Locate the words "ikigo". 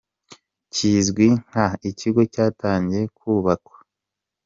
1.89-2.21